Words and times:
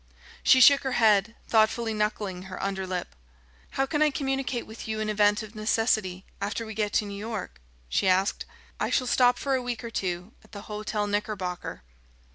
She 0.41 0.61
shook 0.61 0.81
her 0.81 0.93
head, 0.93 1.35
thoughtfully 1.47 1.93
knuckling 1.93 2.45
her 2.49 2.59
underlip. 2.63 3.13
"How 3.77 3.85
can 3.85 4.01
I 4.01 4.09
communicate 4.09 4.65
with 4.65 4.87
you 4.87 4.99
in 4.99 5.09
event 5.09 5.43
of 5.43 5.53
necessity 5.53 6.25
after 6.41 6.65
we 6.65 6.73
get 6.73 6.91
to 6.93 7.05
New 7.05 7.19
York?" 7.19 7.61
she 7.87 8.07
asked. 8.09 8.45
"I 8.79 8.89
shall 8.89 9.05
stop 9.05 9.37
for 9.37 9.53
a 9.53 9.61
week 9.61 9.83
or 9.83 9.91
two 9.91 10.31
at 10.43 10.53
the 10.53 10.61
Hotel 10.61 11.05
Knickerbocker." 11.05 11.83